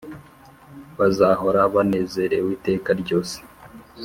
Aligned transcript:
Bazahora 0.97 1.59
banezerew’iteka 1.73 2.89
ryose! 3.01 3.37